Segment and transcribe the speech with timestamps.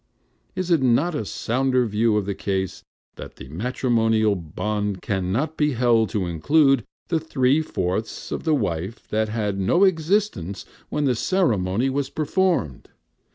[0.55, 2.81] Is it not a sounder view of the case,
[3.17, 8.55] that the matrimonial bond can not be held to include the three fourths of the
[8.55, 12.89] wife that had no existence when the ceremony was performed?